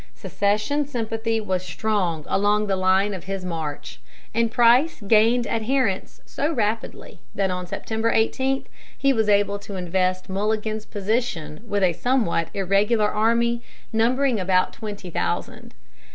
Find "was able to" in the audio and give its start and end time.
9.13-9.75